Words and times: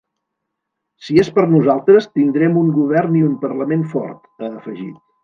Si 1.09 1.19
és 1.23 1.27
per 1.35 1.43
nosaltres 1.51 2.07
tindrem 2.19 2.57
un 2.63 2.71
govern 2.81 3.19
i 3.21 3.25
un 3.27 3.37
parlament 3.45 3.85
fort, 3.93 4.25
ha 4.41 4.51
afegit. 4.61 4.95